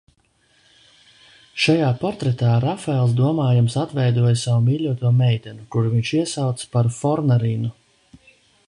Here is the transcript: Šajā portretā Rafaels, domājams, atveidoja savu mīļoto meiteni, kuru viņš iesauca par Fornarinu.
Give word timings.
Šajā 1.65 1.89
portretā 1.99 2.49
Rafaels, 2.63 3.13
domājams, 3.19 3.77
atveidoja 3.83 4.41
savu 4.45 4.65
mīļoto 4.71 5.13
meiteni, 5.21 5.69
kuru 5.77 5.95
viņš 5.97 6.17
iesauca 6.23 6.73
par 6.75 6.95
Fornarinu. 6.99 7.73